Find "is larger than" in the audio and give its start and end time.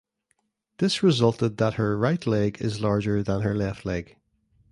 2.59-3.41